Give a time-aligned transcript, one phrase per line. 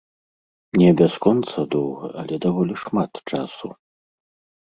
[0.81, 3.67] Не бясконца доўга, але даволі шмат часу.